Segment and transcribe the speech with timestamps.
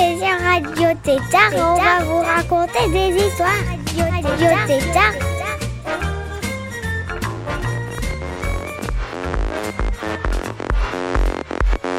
[0.00, 3.50] Radio Tétard on va vous raconter des histoires.
[3.96, 5.14] Radio Tétard.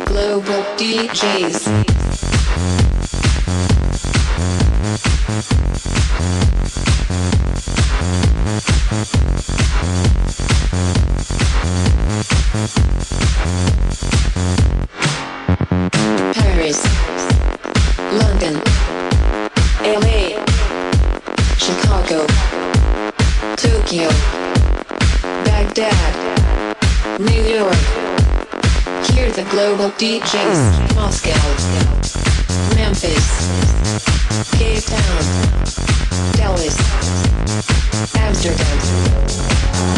[0.08, 2.11] Global DJs.
[18.42, 18.62] London,
[19.84, 20.42] LA,
[21.58, 22.26] Chicago,
[23.56, 24.10] Tokyo,
[25.46, 26.14] Baghdad,
[27.20, 27.76] New York.
[29.12, 30.96] Hear the global DJs.
[30.96, 31.38] Moscow,
[32.74, 33.28] Memphis,
[34.58, 35.22] Cape Town,
[36.34, 36.78] Dallas,
[38.16, 38.78] Amsterdam,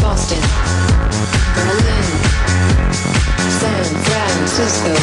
[0.01, 0.43] Boston,
[1.55, 2.07] Berlin,
[3.61, 4.93] San Francisco.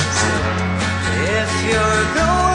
[1.23, 2.50] If you're going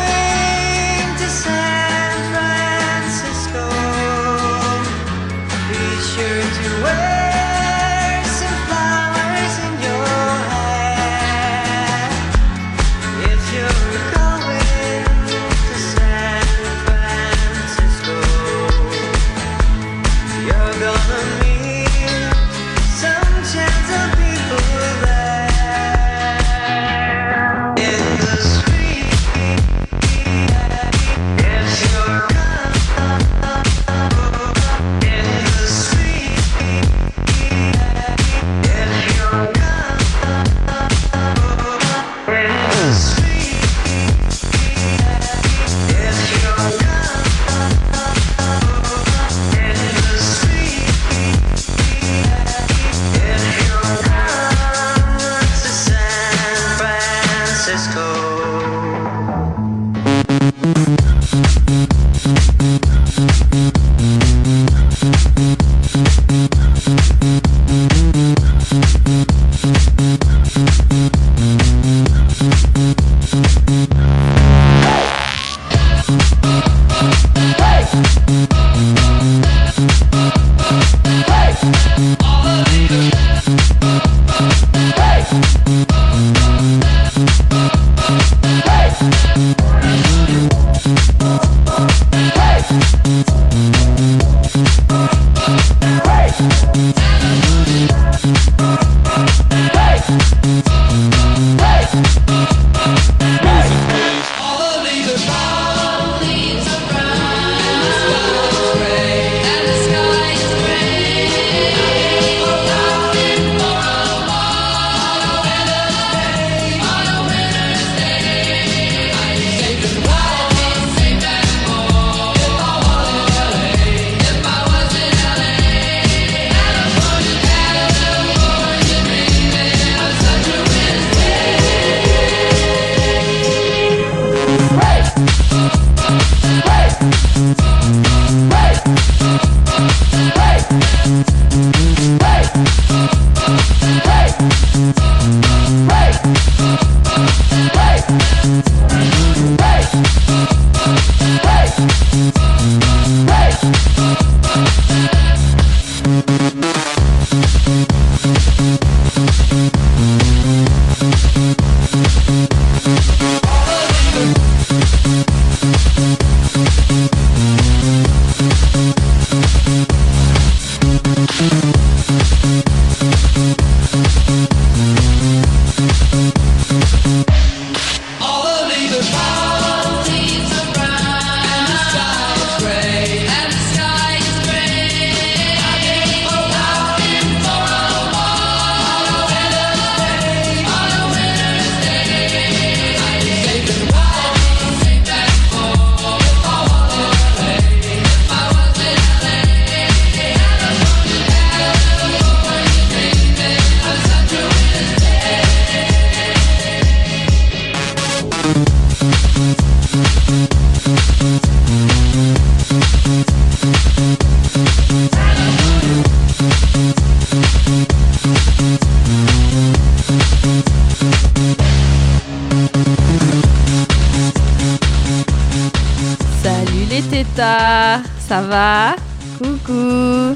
[228.35, 228.95] ça va
[229.37, 230.33] Coucou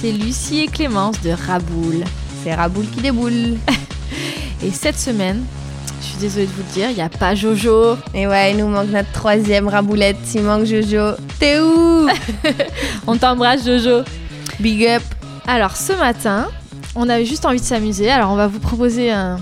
[0.00, 2.02] C'est Lucie et Clémence de Raboul.
[2.42, 3.58] C'est Raboul qui déboule.
[4.64, 5.44] Et cette semaine,
[6.00, 7.96] je suis désolée de vous le dire, il n'y a pas Jojo.
[8.14, 10.16] Et ouais, il nous manque notre troisième Raboulette.
[10.34, 11.16] Il manque Jojo.
[11.38, 12.08] T'es où
[13.06, 14.04] On t'embrasse Jojo.
[14.58, 15.02] Big up
[15.46, 16.48] Alors ce matin,
[16.94, 19.36] on avait juste envie de s'amuser, alors on va vous proposer un,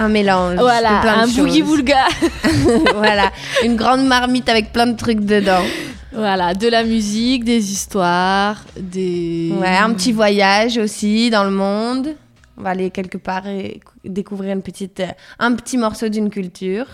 [0.00, 0.56] Un mélange.
[0.56, 1.36] de voilà, plein de un choses.
[1.36, 2.06] boogie boulga.
[2.94, 3.30] voilà,
[3.64, 5.62] une grande marmite avec plein de trucs dedans.
[6.12, 9.52] Voilà, de la musique, des histoires, des...
[9.54, 12.14] Ouais, un petit voyage aussi dans le monde.
[12.56, 16.86] On va aller quelque part et découvrir une petite, euh, un petit morceau d'une culture.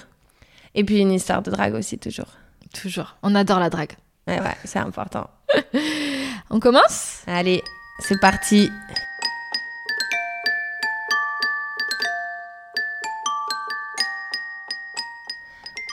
[0.75, 2.29] Et puis une histoire de drague aussi, toujours.
[2.73, 3.93] Toujours, on adore la drague.
[4.27, 5.29] Ouais, ouais, c'est important.
[6.51, 7.23] On commence?
[7.27, 7.63] Allez,
[8.01, 8.71] c'est parti.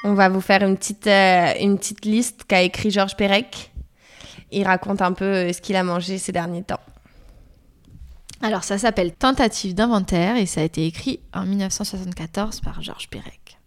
[0.08, 3.72] On va vous faire une petite, euh, une petite liste qu'a écrit Georges Perec.
[4.52, 6.80] Il raconte un peu euh, ce qu'il a mangé ces derniers temps.
[8.40, 13.58] Alors ça s'appelle Tentative d'inventaire et ça a été écrit en 1974 par Georges Perec.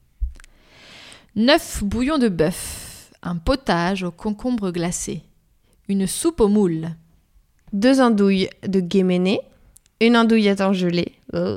[1.34, 5.24] 9 bouillons de bœuf, un potage au concombre glacé,
[5.88, 6.90] une soupe aux moules,
[7.72, 9.40] Deux andouilles de guéméné,
[10.00, 11.56] une andouillette en gelée, oh.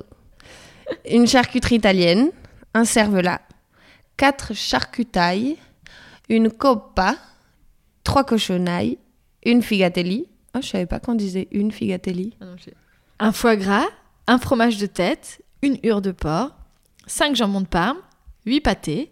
[1.08, 2.32] une charcuterie italienne,
[2.74, 3.42] un cervelas,
[4.18, 5.58] quatre charcutailles,
[6.30, 7.16] une coppa,
[8.04, 8.98] trois cochonailles,
[9.44, 10.28] une figatelli.
[10.56, 12.36] Oh, je savais pas qu'on disait une figatelli.
[13.20, 13.88] un foie gras,
[14.28, 16.52] un fromage de tête, une hure de porc,
[17.08, 17.98] 5 jambons de Parme,
[18.46, 19.12] 8 pâtés,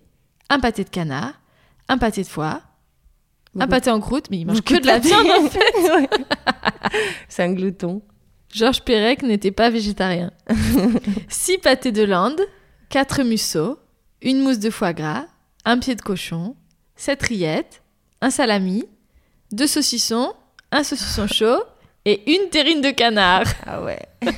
[0.49, 1.39] un pâté de canard,
[1.87, 2.61] un pâté de foie,
[3.59, 6.09] un pâté en croûte, mais il mange beaucoup que de la viande en fait.
[7.29, 8.01] C'est un glouton.
[8.51, 10.31] Georges Perec n'était pas végétarien.
[11.29, 12.41] 6 pâtés de lande,
[12.89, 13.79] 4 mussaux,
[14.21, 15.25] une mousse de foie gras,
[15.65, 16.55] un pied de cochon,
[16.95, 17.81] 7 rillettes,
[18.21, 18.85] un salami,
[19.51, 20.33] 2 saucissons,
[20.71, 21.63] un saucisson chaud
[22.05, 23.45] et une terrine de canard.
[23.65, 23.99] Ah ouais.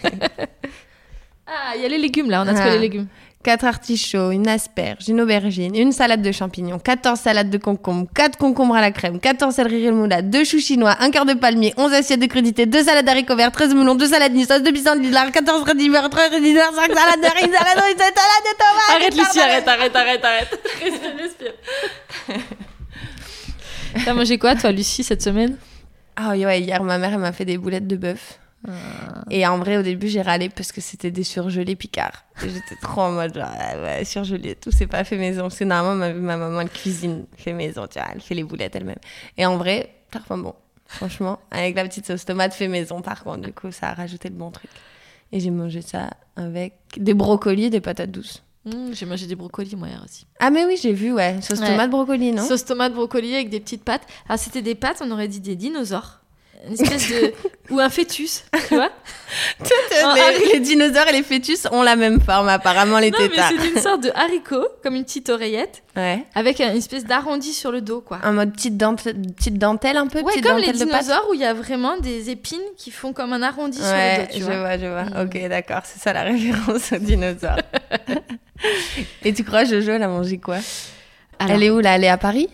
[1.54, 2.74] Ah, il y a les légumes là, on a trouvé Ah.
[2.76, 3.08] les légumes.
[3.44, 8.38] 4 artichauts, une asperge, une aubergine, une salade de champignons, 14 salades de concombres, 4
[8.38, 11.94] concombres à la crème, 14 céleri remoulade, 2 choux chinois, 1 cœur de palmier, 11
[11.94, 15.14] assiettes de crudités, 2 salades d'haricots verts, 13 melons, 2 salades niçoises, 2 pissenlits de
[15.14, 18.96] lard, 14 radivers, 3 radivers, 5 salades de riz, salade de salade de tomates.
[18.96, 20.60] Arrête Lucie, arrête, arrête, arrête, arrête.
[20.82, 21.54] Respire, respire.
[24.06, 25.58] T'as mangé quoi toi Lucie cette semaine?
[26.16, 28.41] Ah oui, ouais, hier ma mère elle m'a fait des boulettes de bœuf.
[29.30, 32.24] Et en vrai, au début, j'ai râlé parce que c'était des surgelés picards.
[32.42, 35.44] J'étais trop en mode, genre, ah ouais, surgelés, tout, c'est pas fait maison.
[35.44, 38.44] Parce que normalement, ma, ma maman, elle cuisine, fait maison, tu vois, elle fait les
[38.44, 39.00] boulettes elle-même.
[39.38, 40.54] Et en vrai, parfois bon,
[40.86, 44.30] franchement, avec la petite sauce tomate fait maison, par contre, du coup, ça a rajouté
[44.30, 44.70] le bon truc.
[45.32, 48.44] Et j'ai mangé ça avec des brocolis et des patates douces.
[48.66, 50.28] Mmh, J'ai mangé des brocolis moi hier aussi.
[50.40, 51.68] Ah, mais oui, j'ai vu, ouais, sauce Ouais.
[51.68, 52.44] tomate brocoli, non?
[52.44, 54.04] Sauce tomate brocoli avec des petites pâtes.
[54.28, 56.21] Alors c'était des pâtes, on aurait dit des dinosaures.
[56.68, 57.34] Une espèce de...
[57.72, 58.90] Ou un fœtus, tu vois
[60.04, 60.50] En les, haricot.
[60.54, 63.52] les dinosaures et les fœtus ont la même forme, apparemment, les Non mais tétards.
[63.58, 66.24] c'est une sorte de haricot, comme une petite oreillette, Ouais.
[66.36, 68.20] avec une espèce d'arrondi sur le dos quoi.
[68.24, 69.04] Un mode petite, dente-
[69.36, 72.30] petite dentelle un peu Ouais, petite comme les dinosaures où il y a vraiment des
[72.30, 74.60] épines qui font comme un arrondi sur le dos, tu je vois.
[74.60, 75.04] vois, je vois.
[75.04, 75.26] Mm.
[75.26, 77.58] Ok, d'accord, c'est ça la référence aux dinosaures.
[79.24, 80.58] Et tu crois Jojo, elle a mangé quoi?
[81.40, 81.96] Alors, Elle est où là?
[81.96, 82.50] Elle est à Paris?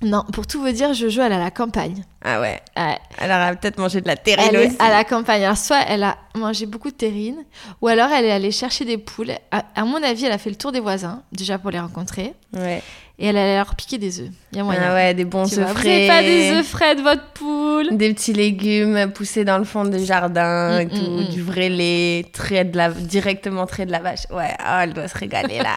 [0.00, 2.04] Non, pour tout vous dire, Jojo, elle est à la campagne.
[2.24, 2.60] Ah ouais.
[2.76, 2.98] Ouais.
[3.18, 4.76] Elle aura peut-être mangé de la terrine Elle aussi.
[4.76, 5.42] est à la campagne.
[5.44, 7.38] Alors, soit elle a mangé beaucoup de terrine,
[7.82, 9.32] ou alors elle est allée chercher des poules.
[9.50, 12.32] À, à mon avis, elle a fait le tour des voisins, déjà pour les rencontrer,
[12.56, 12.80] Ouais.
[13.18, 14.28] et elle allait leur piquer des œufs.
[14.52, 14.82] Il y a moyen.
[14.88, 16.06] Ah ouais, des bons œufs frais.
[16.06, 19.98] pas des œufs frais de votre poule Des petits légumes poussés dans le fond du
[20.04, 21.28] jardin et Mm, tout, mm, mm.
[21.30, 24.26] du vrai lait, trait de la, directement trait de la vache.
[24.30, 25.76] Ouais, oh, elle doit se régaler là.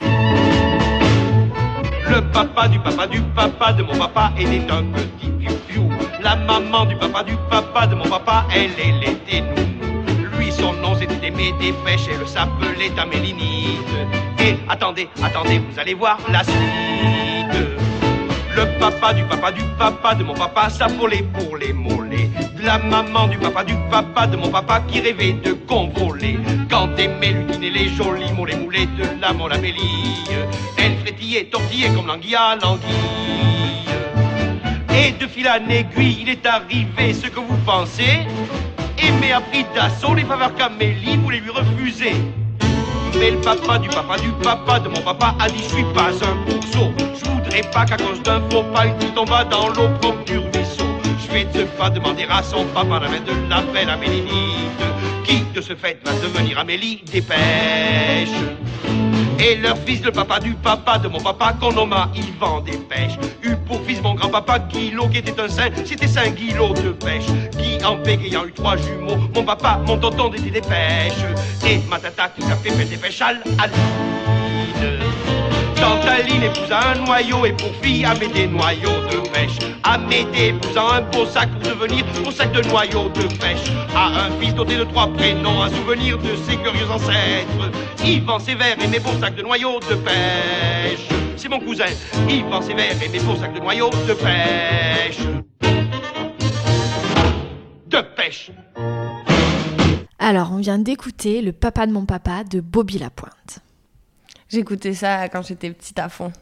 [2.10, 5.88] Le papa du papa du papa de mon papa était un petit piou-piou.
[6.20, 10.04] La maman du papa du papa de mon papa, elle, elle était nounou.
[10.36, 13.78] Lui, son nom c'était Aimé Dépêche, elle s'appelait Amélinide.
[14.40, 16.56] Et attendez, attendez, vous allez voir la suite.
[18.56, 22.28] Le papa du papa du papa de mon papa s'affolait pour les mollets.
[22.60, 26.40] La maman du papa du papa de mon papa qui rêvait de convoler.
[26.70, 30.24] Quand aimait lui dîner les jolis mollets moulés de la mon Amélie.
[30.78, 32.86] Elle frétillait, tortillait comme l'anguille à l'anguille.
[34.94, 38.26] Et de fil en aiguille, il est arrivé ce que vous pensez.
[38.98, 42.14] Aimé a pris d'assaut les faveurs qu'Amélie voulait lui refuser.
[43.18, 46.10] Mais le papa du papa du papa de mon papa a dit je suis pas
[46.24, 46.92] un bourseau.
[47.18, 50.86] Je voudrais pas qu'à cause d'un faux pas fille tombe dans l'eau propre du ruisseau.
[51.18, 54.30] Je vais de pas demander à son papa la main de la belle Amélinide,
[55.30, 58.28] qui de ce fait va devenir Amélie Dépêche.
[59.38, 63.16] Et leur fils, le papa du papa de mon papa, qu'on nomma Yvan des pêches.
[63.42, 67.24] Eut pour fils mon grand-papa Guillot, qui était un saint, c'était Saint Guillot de pêche.
[67.52, 71.24] Qui en bégayant eut trois jumeaux, mon papa, mon tonton des pêches.
[71.66, 73.30] Et ma tata tout à fait fait des pêches à.
[75.80, 79.58] Tantaline épousa un noyau et pour fille avait des noyaux de pêche.
[79.82, 83.70] Amédée épousa un beau sac pour devenir beau sac de noyaux de pêche.
[83.94, 87.70] A un fils doté de trois prénoms, un souvenir de ses curieux ancêtres.
[88.04, 91.08] Yvan Sévère et mes beaux sacs de noyaux de pêche.
[91.36, 91.86] C'est mon cousin,
[92.28, 95.18] Yvan Sévère et mes beaux sacs de noyaux de pêche.
[97.86, 98.50] De pêche.
[100.18, 103.60] Alors, on vient d'écouter Le papa de mon papa de Bobby Lapointe.
[104.50, 106.32] J'écoutais ça quand j'étais petite à fond.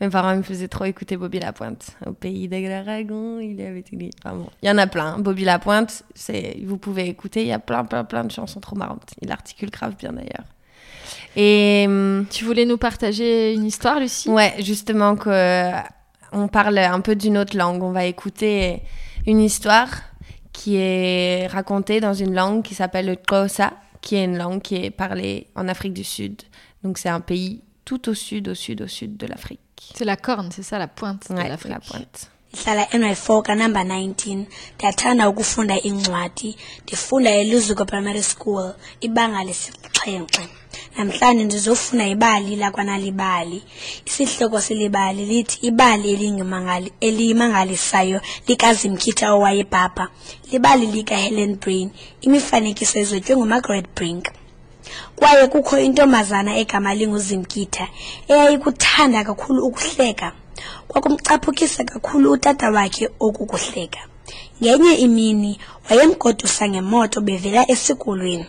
[0.00, 1.96] Mes parents me faisaient trop écouter Bobby Lapointe.
[2.04, 3.84] Au pays des dragons, il y avait.
[4.24, 5.18] Enfin bon, il y en a plein.
[5.18, 7.42] Bobby Lapointe, c'est, vous pouvez écouter.
[7.42, 9.14] Il y a plein, plein, plein de chansons trop marrantes.
[9.22, 10.44] Il articule grave bien d'ailleurs.
[11.36, 14.28] Et hum, Tu voulais nous partager une histoire, Lucie?
[14.28, 15.70] Ouais, justement que
[16.32, 17.82] on parle un peu d'une autre langue.
[17.82, 18.82] On va écouter
[19.26, 19.88] une histoire
[20.52, 24.76] qui est racontée dans une langue qui s'appelle le Xhosa, qui est une langue qui
[24.76, 26.42] est parlée en Afrique du Sud.
[26.84, 29.60] Donc c'est un pays tout au sud, au sud, au sud de l'Afrique.
[29.94, 31.72] C'est la corne, c'est ça, la pointe de Ouais, l'Afrique.
[31.72, 32.30] la pointe.
[32.54, 34.44] ndihlala ny4 kanumber 19
[34.76, 40.48] ndiyathanda ukufunda incwadi ndifunda elizuko primary school ibanga lesixhenxe
[40.96, 43.62] namhlanje ndizofunda ibali lakwanalibali
[44.06, 46.08] isihloko selibali lithi ibali
[47.00, 50.08] eliyimangalisayo likazimkitha owayebhabha
[50.52, 52.98] libali likahelen brain imifanekiso
[53.36, 54.24] ngumargaret brink
[55.16, 57.86] kwaye kukho intombazana egama linguzimkitha
[58.28, 60.32] eyayikuthanda kakhulu ukuhleka.
[60.88, 64.00] Kwakumcaphukisa kakhulu utata wakhe okukuhleka.
[64.62, 65.60] Ngenye imini
[65.90, 68.46] wayemgodusa ngemoto bevela esikolweni.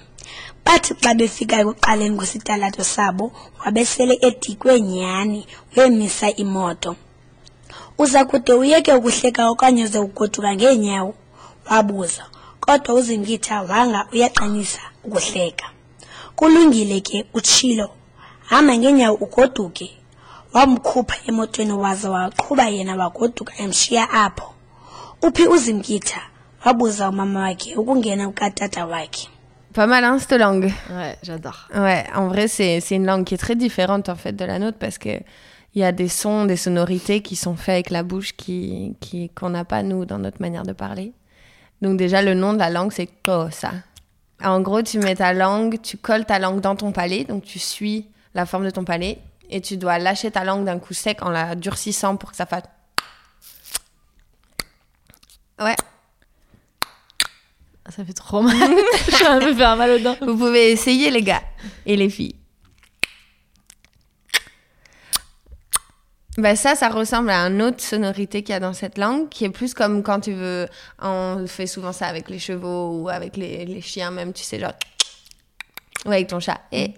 [0.65, 3.25] Bathi xa befika ekuqaleni kwesitalato sabo
[3.61, 6.95] wabesele edikwe nyhani wemisa imoto.
[7.97, 11.13] Uza kude uyeke ukuhleka okanye uze ugoduka ngeenyawo
[11.69, 12.23] wabuza
[12.59, 15.74] kodwa uzimkitha wanga uyaqinisa ukuhleka.
[16.35, 17.89] Kulungile ke utshilo
[18.49, 19.91] hamba ngeenyawo ugoduke
[20.53, 24.53] wamkhupha emotweni waze waqhuba yena wagoduka emshiya apho
[25.21, 26.21] uphi uzimkitha
[26.65, 29.29] wabuza umama wakhe ukungena kukatata wakhe
[29.73, 30.71] Pas mal, hein, cette langue.
[30.89, 31.67] Ouais, j'adore.
[31.75, 34.57] Ouais, en vrai, c'est c'est une langue qui est très différente en fait de la
[34.57, 35.09] nôtre parce que
[35.73, 39.27] il y a des sons, des sonorités qui sont faits avec la bouche qui qui
[39.31, 41.11] qu'on n'a pas nous dans notre manière de parler.
[41.81, 43.71] Donc déjà le nom de la langue c'est Xhosa.
[44.45, 47.59] En gros, tu mets ta langue, tu colles ta langue dans ton palais, donc tu
[47.59, 51.23] suis la forme de ton palais et tu dois lâcher ta langue d'un coup sec
[51.23, 52.63] en la durcissant pour que ça fasse
[55.59, 55.75] Ouais,
[57.89, 58.55] Ça fait trop mal.
[59.07, 60.17] Je vais un peu faire mal aux dents.
[60.21, 61.43] Vous pouvez essayer, les gars
[61.85, 62.35] et les filles.
[66.37, 69.45] Bah ça, ça ressemble à une autre sonorité qu'il y a dans cette langue, qui
[69.45, 70.67] est plus comme quand tu veux...
[71.01, 74.59] On fait souvent ça avec les chevaux ou avec les, les chiens même, tu sais,
[74.59, 74.73] genre...
[76.05, 76.59] Ou avec ton chat.
[76.73, 76.93] Et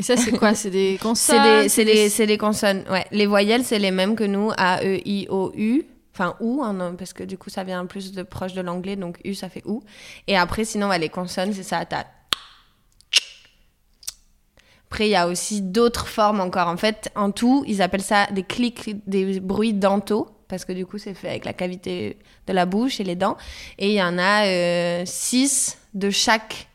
[0.00, 0.54] Et ça, c'est quoi?
[0.54, 2.84] C'est des consonnes des, c'est des, c'est des consonnes.
[2.90, 3.06] Ouais.
[3.12, 4.50] Les voyelles, c'est les mêmes que nous.
[4.56, 5.84] A, E, I, O, U.
[6.12, 8.96] Enfin, OU, hein, parce que du coup, ça vient plus de proche de l'anglais.
[8.96, 9.82] Donc, U, ça fait OU.
[10.26, 11.84] Et après, sinon, bah, les consonnes, c'est ça.
[11.84, 12.04] T'as...
[14.90, 16.66] Après, il y a aussi d'autres formes encore.
[16.66, 20.28] En fait, en tout, ils appellent ça des clics, des bruits dentaux.
[20.48, 22.18] Parce que du coup, c'est fait avec la cavité
[22.48, 23.36] de la bouche et les dents.
[23.78, 26.66] Et il y en a euh, six de chaque.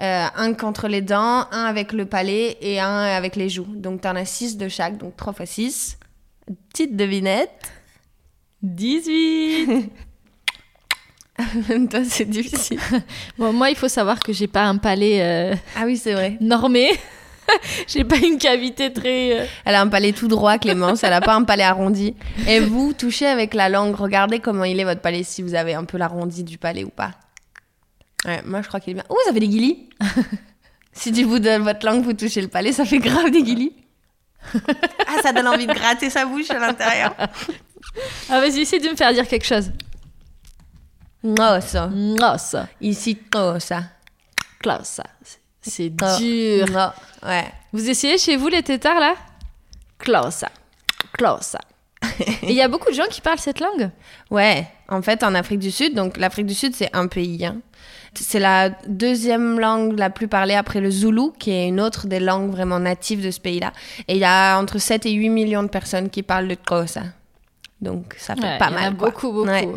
[0.00, 3.68] Euh, un contre les dents, un avec le palais et un avec les joues.
[3.68, 4.96] Donc, tu en as six de chaque.
[4.96, 5.98] Donc, 3 fois 6.
[6.70, 7.70] Petite devinette.
[8.62, 9.90] 18
[11.90, 12.80] Toi, c'est difficile.
[13.38, 16.38] Bon, moi, il faut savoir que j'ai pas un palais euh, Ah oui, c'est vrai.
[16.40, 16.90] normé.
[17.86, 19.40] j'ai pas une cavité très.
[19.40, 21.02] euh, Elle a un palais tout droit, Clémence.
[21.04, 22.14] Elle n'a pas un palais arrondi.
[22.48, 23.94] Et vous, touchez avec la langue.
[23.94, 26.90] Regardez comment il est votre palais, si vous avez un peu l'arrondi du palais ou
[26.90, 27.12] pas.
[28.26, 29.04] Ouais, moi, je crois qu'il est bien.
[29.08, 29.88] Oh, ça fait des guilis.
[30.92, 33.72] si tu vous donne votre langue, vous touchez le palais, ça fait grave des guilis.
[34.54, 37.14] ah, ça donne envie de gratter sa bouche à l'intérieur.
[38.28, 39.70] Ah, vas-y, essaie de me faire dire quelque chose.
[41.22, 41.88] Oh, ça.
[41.92, 43.84] Nossa, Ici, oh, ça.
[44.60, 45.00] classe.
[45.62, 46.06] C'est Oh.
[46.18, 46.92] dur.
[47.24, 47.44] Ouais.
[47.72, 49.14] Vous essayez chez vous les têtards là?
[49.98, 50.48] Clausa.
[52.42, 53.90] Et il y a beaucoup de gens qui parlent cette langue?
[54.30, 57.44] Ouais, en fait, en Afrique du Sud, donc l'Afrique du Sud, c'est un pays.
[57.44, 57.58] hein.
[58.14, 62.18] C'est la deuxième langue la plus parlée après le Zoulou, qui est une autre des
[62.18, 63.72] langues vraiment natives de ce pays-là.
[64.08, 67.02] Et il y a entre 7 et 8 millions de personnes qui parlent le Xhosa.
[67.80, 68.96] Donc ça fait Ouais, pas y en a mal.
[68.96, 69.10] quoi.
[69.10, 69.48] beaucoup, beaucoup.
[69.48, 69.68] Ouais.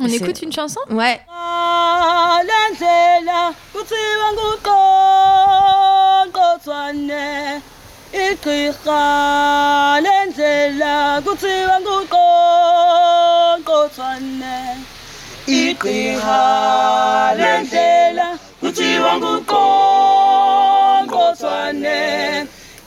[0.00, 1.20] On C'est- écoute une chanson Ouais.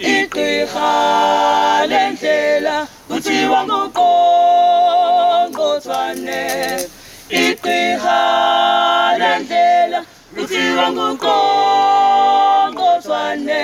[0.02, 3.62] igqirha lendlela kuthiwa
[7.66, 8.22] igqirha
[9.20, 10.00] lendlela
[10.36, 13.64] kuthiwa nguqongqothwane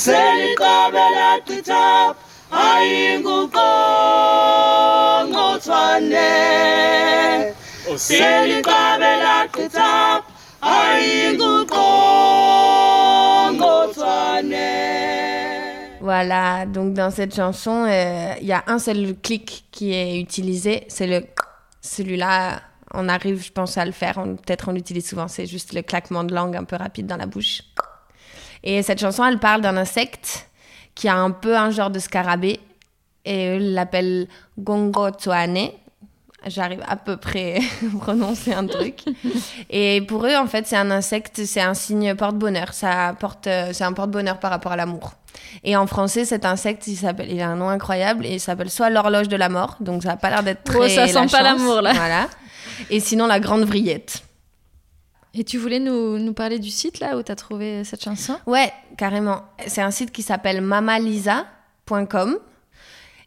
[0.03, 2.13] seliqabela qithap
[16.01, 20.85] Voilà, donc dans cette chanson, euh, il y a un seul clic qui est utilisé,
[20.87, 21.25] c'est le
[21.81, 22.61] celui-là.
[22.93, 24.15] On arrive, je pense, à le faire.
[24.15, 25.27] Peut-être on l'utilise souvent.
[25.27, 27.61] C'est juste le claquement de langue un peu rapide dans la bouche.
[28.63, 30.47] Et cette chanson, elle parle d'un insecte
[30.95, 32.59] qui a un peu un genre de scarabée
[33.25, 34.27] et eux l'appellent
[34.57, 35.69] Gongotsuane.
[36.47, 37.57] J'arrive à peu près
[37.95, 39.03] à prononcer un truc.
[39.69, 42.73] Et pour eux, en fait, c'est un insecte, c'est un signe porte-bonheur.
[42.73, 45.13] Ça porte, euh, c'est un porte-bonheur par rapport à l'amour.
[45.63, 48.69] Et en français, cet insecte, il s'appelle, il a un nom incroyable et il s'appelle
[48.69, 50.77] soit l'horloge de la mort, donc ça a pas l'air d'être très.
[50.77, 51.93] Oh, ça la sent pas l'amour, là.
[51.93, 52.27] Voilà.
[52.89, 54.24] Et sinon, la grande vrillette.
[55.37, 58.37] Et tu voulais nous, nous parler du site là où tu as trouvé cette chanson?
[58.45, 59.43] Ouais, carrément.
[59.67, 62.39] C'est un site qui s'appelle mamalisa.com.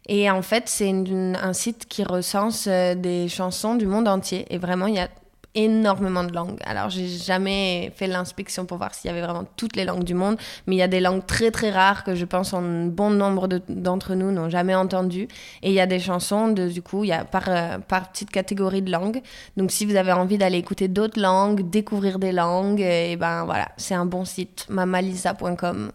[0.08, 4.46] Et en fait, c'est un site qui recense euh, des chansons du monde entier.
[4.48, 5.08] Et vraiment, il y a
[5.54, 6.58] énormément de langues.
[6.64, 10.14] Alors, j'ai jamais fait l'inspection pour voir s'il y avait vraiment toutes les langues du
[10.14, 13.10] monde, mais il y a des langues très très rares que je pense un bon
[13.10, 15.28] nombre de- d'entre nous n'ont jamais entendues.
[15.62, 18.30] Et il y a des chansons, de, du coup, il y a par, euh, petite
[18.30, 19.20] catégorie de langues.
[19.56, 23.68] Donc, si vous avez envie d'aller écouter d'autres langues, découvrir des langues, et ben voilà,
[23.76, 25.90] c'est un bon site, mamalisa.com.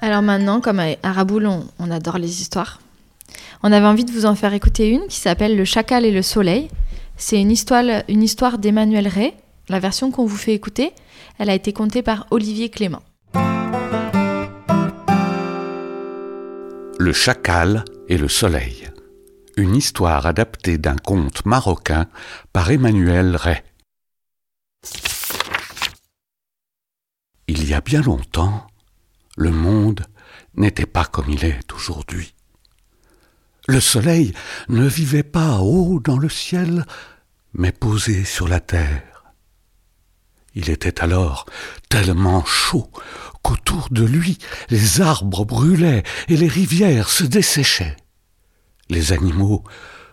[0.00, 2.80] Alors maintenant, comme à Araboul, on, on adore les histoires,
[3.62, 6.22] on avait envie de vous en faire écouter une qui s'appelle Le chacal et le
[6.22, 6.68] soleil.
[7.16, 9.34] C'est une histoire, une histoire d'Emmanuel Ray.
[9.68, 10.92] La version qu'on vous fait écouter,
[11.38, 13.02] elle a été contée par Olivier Clément.
[16.98, 18.88] Le chacal et le soleil.
[19.56, 22.06] Une histoire adaptée d'un conte marocain
[22.52, 23.62] par Emmanuel Ray.
[27.48, 28.66] Il y a bien longtemps,
[29.38, 30.04] le monde
[30.56, 32.34] n'était pas comme il est aujourd'hui.
[33.68, 34.32] Le soleil
[34.68, 36.84] ne vivait pas haut dans le ciel,
[37.54, 39.32] mais posé sur la terre.
[40.54, 41.46] Il était alors
[41.88, 42.90] tellement chaud
[43.42, 44.38] qu'autour de lui
[44.70, 47.96] les arbres brûlaient et les rivières se desséchaient.
[48.90, 49.62] Les animaux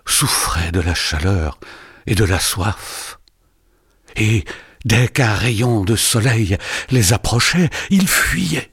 [0.05, 1.59] souffraient de la chaleur
[2.05, 3.19] et de la soif.
[4.17, 4.45] Et
[4.83, 6.57] dès qu'un rayon de soleil
[6.91, 8.69] les approchait, ils fuyaient.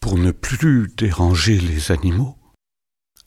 [0.00, 2.38] Pour ne plus déranger les animaux,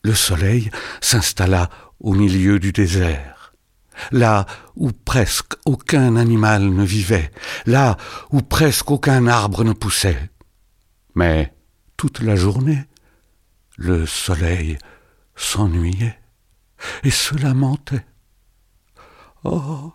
[0.04, 0.70] le soleil
[1.00, 1.70] s'installa
[2.00, 3.52] au milieu du désert,
[4.12, 4.46] là
[4.76, 7.32] où presque aucun animal ne vivait,
[7.66, 7.96] là
[8.30, 10.30] où presque aucun arbre ne poussait.
[11.14, 11.52] Mais
[11.96, 12.84] toute la journée,
[13.76, 14.78] le soleil
[15.34, 16.18] s'ennuyait
[17.02, 18.06] et se lamentait.
[19.44, 19.92] Oh,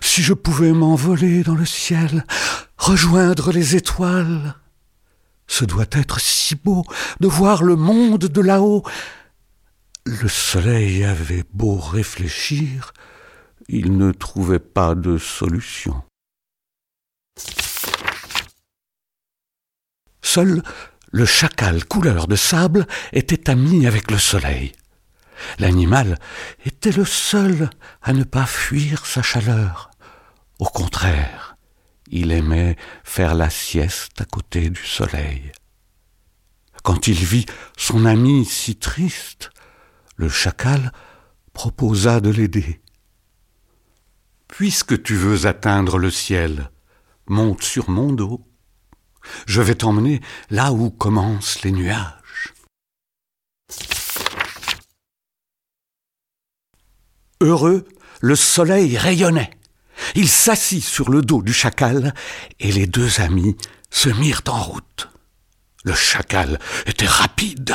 [0.00, 2.24] si je pouvais m'envoler dans le ciel,
[2.76, 4.54] rejoindre les étoiles.
[5.46, 6.84] Ce doit être si beau
[7.20, 8.82] de voir le monde de là-haut.
[10.04, 12.92] Le soleil avait beau réfléchir,
[13.68, 16.02] il ne trouvait pas de solution.
[20.22, 20.62] Seul
[21.12, 24.72] le chacal couleur de sable était ami avec le soleil.
[25.58, 26.18] L'animal
[26.64, 27.70] était le seul
[28.02, 29.90] à ne pas fuir sa chaleur.
[30.58, 31.56] Au contraire,
[32.10, 35.52] il aimait faire la sieste à côté du soleil.
[36.82, 39.50] Quand il vit son ami si triste,
[40.16, 40.92] le chacal
[41.52, 42.80] proposa de l'aider.
[44.48, 46.70] Puisque tu veux atteindre le ciel,
[47.26, 48.46] monte sur mon dos.
[49.46, 52.21] Je vais t'emmener là où commencent les nuages.
[57.42, 57.84] Heureux,
[58.20, 59.50] le soleil rayonnait.
[60.14, 62.14] Il s'assit sur le dos du chacal
[62.60, 63.56] et les deux amis
[63.90, 65.08] se mirent en route.
[65.84, 67.74] Le chacal était rapide,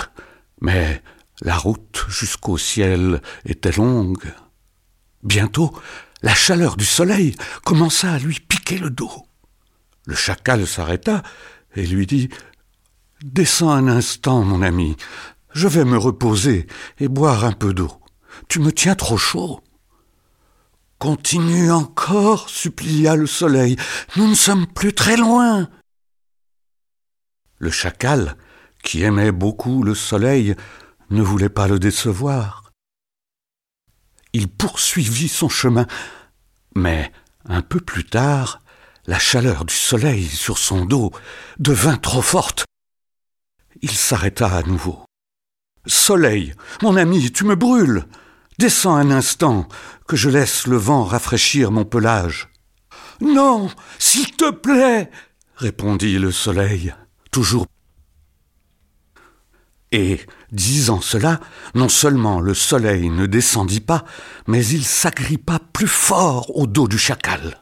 [0.62, 1.03] mais
[1.41, 4.34] la route jusqu'au ciel était longue.
[5.23, 5.77] Bientôt,
[6.21, 9.27] la chaleur du soleil commença à lui piquer le dos.
[10.06, 11.23] Le chacal s'arrêta
[11.75, 12.30] et lui dit
[13.21, 14.95] Descends un instant, mon ami,
[15.51, 16.67] je vais me reposer
[17.01, 17.91] et boire un peu d'eau.
[18.47, 19.62] Tu me tiens trop chaud.
[21.00, 23.78] Continue encore, supplia le soleil.
[24.15, 25.69] Nous ne sommes plus très loin.
[27.60, 28.36] Le chacal,
[28.84, 30.56] qui aimait beaucoup le soleil,
[31.10, 32.71] ne voulait pas le décevoir.
[34.34, 35.88] Il poursuivit son chemin,
[36.76, 37.12] mais
[37.45, 38.62] un peu plus tard,
[39.06, 41.12] la chaleur du soleil sur son dos
[41.60, 42.65] devint trop forte.
[43.82, 45.06] Il s'arrêta à nouveau.
[45.86, 48.06] Soleil, mon ami, tu me brûles.
[48.58, 49.67] Descends un instant,
[50.08, 52.50] que je laisse le vent rafraîchir mon pelage.
[53.22, 55.12] Non, s'il te plaît,
[55.56, 56.96] répondit le soleil,
[57.32, 57.67] toujours.
[59.91, 60.20] Et,
[60.52, 61.39] disant cela,
[61.76, 64.06] non seulement le soleil ne descendit pas,
[64.48, 67.62] mais il s'agrippa plus fort au dos du chacal.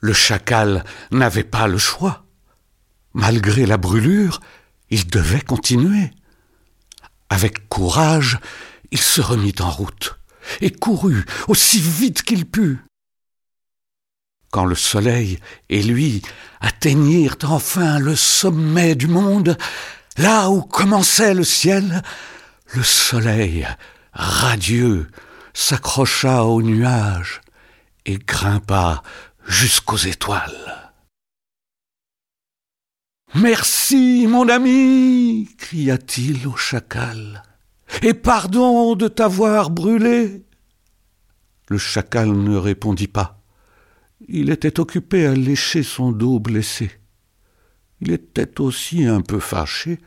[0.00, 2.24] Le chacal n'avait pas le choix.
[3.12, 4.40] Malgré la brûlure,
[4.88, 6.10] il devait continuer.
[7.30, 8.38] Avec courage,
[8.90, 10.16] il se remit en route
[10.60, 12.78] et courut aussi vite qu'il put.
[14.50, 15.38] Quand le soleil
[15.68, 16.22] et lui
[16.60, 19.56] atteignirent enfin le sommet du monde,
[20.18, 22.02] là où commençait le ciel,
[22.74, 23.66] le soleil,
[24.12, 25.08] radieux,
[25.54, 27.40] s'accrocha aux nuages
[28.06, 29.02] et grimpa
[29.46, 30.79] jusqu'aux étoiles.
[33.36, 37.44] Merci, mon ami, cria-t-il au chacal,
[38.02, 40.44] et pardon de t'avoir brûlé.
[41.68, 43.40] Le chacal ne répondit pas.
[44.26, 46.90] Il était occupé à lécher son dos blessé.
[48.00, 50.00] Il était aussi un peu fâché.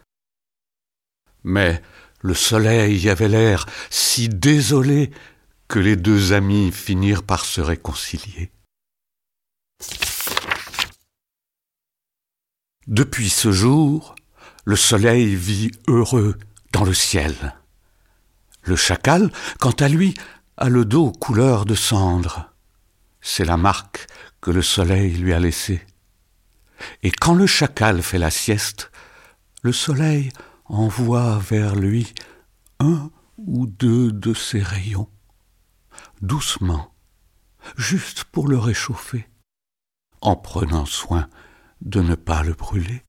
[1.44, 1.82] Mais
[2.22, 5.12] le soleil avait l'air si désolé
[5.70, 8.52] que les deux amis finirent par se réconcilier.
[12.88, 14.14] Depuis ce jour,
[14.66, 16.38] le soleil vit heureux
[16.74, 17.56] dans le ciel.
[18.64, 20.14] Le chacal, quant à lui,
[20.58, 22.52] a le dos couleur de cendre.
[23.22, 24.08] C'est la marque
[24.42, 25.82] que le soleil lui a laissée.
[27.04, 28.92] Et quand le chacal fait la sieste,
[29.62, 30.32] le soleil
[30.66, 32.14] envoie vers lui
[32.80, 35.10] un ou deux de ses rayons,
[36.22, 36.94] doucement,
[37.78, 39.30] juste pour le réchauffer,
[40.20, 41.30] en prenant soin
[41.84, 43.04] de ne pas le brûler.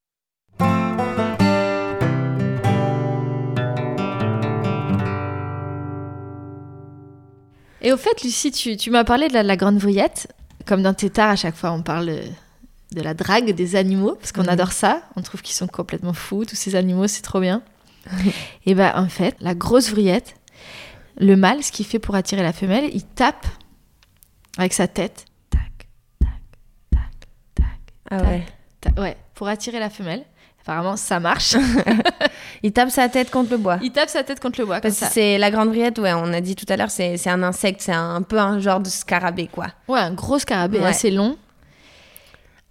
[7.81, 10.33] Et au fait, Lucie, tu, tu m'as parlé de la, la grande vrillette.
[10.67, 12.07] Comme dans Tétard, à chaque fois, on parle
[12.93, 14.49] de, la drague des animaux, parce qu'on Mhm.
[14.51, 15.03] adore ça.
[15.17, 17.63] On trouve qu'ils sont complètement fous, tous ces animaux, c'est trop bien.
[18.67, 20.35] Et ben en fait, la grosse vrillette,
[21.19, 23.47] le mâle, ce qu'il fait pour attirer la femelle, il tape
[24.57, 25.27] avec sa tête.
[25.51, 25.89] Tac,
[26.21, 26.31] tac,
[26.91, 27.11] tac,
[27.55, 27.65] tac.
[28.11, 28.47] Ah tac, ouais.
[28.97, 30.25] Ouais, pour attirer la femelle.
[30.63, 31.57] Apparemment, ça marche.
[32.63, 33.79] Il tape sa tête contre le bois.
[33.83, 36.33] il tape sa tête contre le bois, Parce que c'est la grande vrillette, ouais, on
[36.33, 39.47] a dit tout à l'heure, c'est un insecte, c'est un, peu un genre de scarabée,
[39.49, 39.67] quoi.
[39.89, 40.87] Ouais, un gros scarabée Ouais.
[40.87, 41.37] assez long.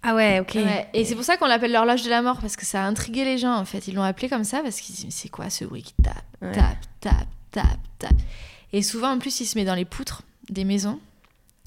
[0.02, 0.56] Ah ouais, ok.
[0.56, 2.86] Ouais, Et c'est pour ça qu'on l'appelle l'horloge de la mort, parce que ça a
[2.86, 3.86] intrigué les gens, en fait.
[3.88, 6.14] Ils l'ont appelé comme ça, parce qu'ils disent, mais c'est quoi ce bruit qui tape,
[6.42, 6.52] Ouais.
[6.52, 7.64] tape, tape, tape,
[8.00, 8.16] tape?
[8.72, 10.98] Et souvent, en plus, il se met dans les poutres des maisons.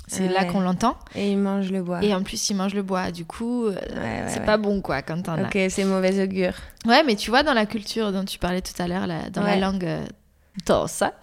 [0.08, 0.96] C'est là qu'on l'entend.
[1.16, 2.02] Et il mange le bois.
[2.02, 3.12] Et en plus, il mange le bois.
[3.12, 6.54] Du coup, euh, Ouais, ouais, c'est pas bon, quoi, quand t'en Ok, c'est mauvais augure.
[6.86, 9.58] Ouais, mais tu vois, dans la culture dont tu parlais tout à l'heure, dans la
[9.58, 10.06] langue euh,
[10.66, 11.14] tosa,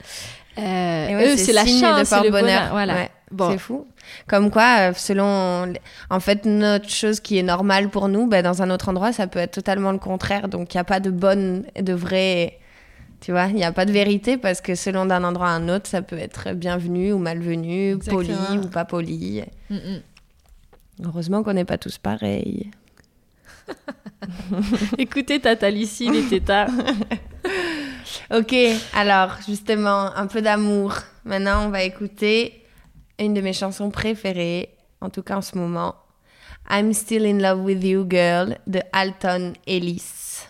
[0.58, 2.42] euh, eux, c'est la chance, de c'est le porte-bonheur.
[2.42, 2.70] bonheur.
[2.70, 3.08] Voilà.
[3.30, 3.50] Bon.
[3.50, 3.86] C'est fou.
[4.28, 5.72] Comme quoi, euh, selon.
[6.10, 9.26] En fait, notre chose qui est normale pour nous, bah, dans un autre endroit, ça
[9.26, 10.48] peut être totalement le contraire.
[10.48, 12.58] Donc, il n'y a pas de bonne de vraie.
[13.24, 15.70] Tu vois, il n'y a pas de vérité parce que selon d'un endroit à un
[15.70, 19.42] autre, ça peut être bienvenu ou malvenu, poli ou pas poli.
[19.70, 20.02] Mm, mm.
[21.06, 22.70] Heureusement qu'on n'est pas tous pareils.
[24.98, 26.68] Écoutez Tata Lucie, les tétards.
[28.30, 28.54] Ok,
[28.94, 30.94] alors justement, un peu d'amour.
[31.24, 32.64] Maintenant, on va écouter
[33.18, 35.94] une de mes chansons préférées, en tout cas en ce moment.
[36.70, 40.46] I'm Still in Love with You Girl de Alton Ellis.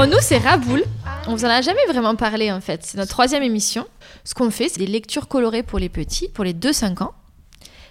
[0.00, 0.82] Bon, nous, c'est Raboul.
[1.26, 2.82] On vous en a jamais vraiment parlé en fait.
[2.86, 3.86] C'est notre troisième émission.
[4.24, 7.12] Ce qu'on fait, c'est des lectures colorées pour les petits, pour les 2-5 ans,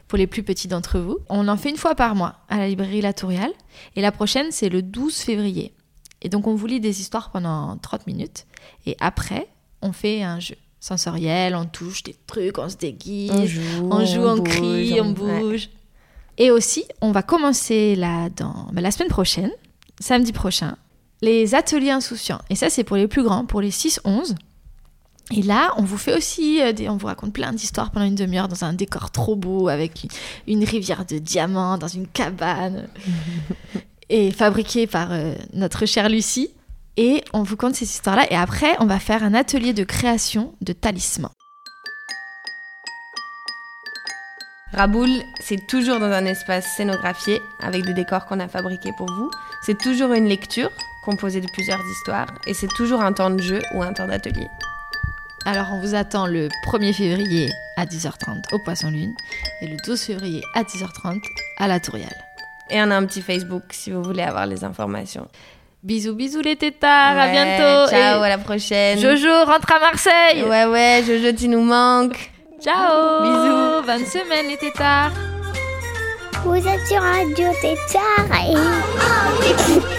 [0.07, 1.19] pour les plus petits d'entre vous.
[1.29, 3.51] On en fait une fois par mois à la librairie La Touriale.
[3.95, 5.75] Et la prochaine, c'est le 12 février.
[6.23, 8.47] Et donc, on vous lit des histoires pendant 30 minutes.
[8.87, 9.47] Et après,
[9.83, 14.05] on fait un jeu sensoriel, on touche des trucs, on se déguise, On joue, on,
[14.07, 15.69] joue, on on crie, bouge, on on- bouge.
[16.39, 19.51] Et aussi, on va commencer là dans bah, la semaine prochaine,
[19.99, 20.75] samedi prochain,
[21.21, 22.41] les ateliers insouciants.
[22.49, 24.35] Et ça, c'est pour les plus grands, pour les 6-11.
[25.31, 28.15] Et là, on vous fait aussi, euh, des, on vous raconte plein d'histoires pendant une
[28.15, 30.09] demi-heure dans un décor trop beau avec une,
[30.47, 32.87] une rivière de diamants dans une cabane
[34.09, 36.49] et fabriquée par euh, notre chère Lucie.
[36.97, 38.25] Et on vous conte ces histoires-là.
[38.31, 41.31] Et après, on va faire un atelier de création de talismans.
[44.73, 49.31] Raboul, c'est toujours dans un espace scénographié avec des décors qu'on a fabriqués pour vous.
[49.63, 50.69] C'est toujours une lecture
[51.03, 54.47] composée de plusieurs histoires et c'est toujours un temps de jeu ou un temps d'atelier.
[55.45, 59.13] Alors on vous attend le 1er février à 10h30 au Poisson Lune
[59.61, 61.21] et le 12 février à 10h30
[61.57, 62.25] à la Touriale.
[62.69, 65.27] Et on a un petit Facebook si vous voulez avoir les informations.
[65.81, 67.89] Bisous bisous les tétards, à bientôt.
[67.89, 68.99] Ciao, Et à la prochaine.
[68.99, 70.43] Jojo rentre à Marseille.
[70.43, 72.31] Ouais, ouais, Jojo, tu nous manques.
[72.61, 73.23] Ciao.
[73.23, 73.85] Bisous.
[73.85, 75.11] Bonne semaine les tétards.
[76.43, 79.98] Vous êtes sur Radio Tétard et...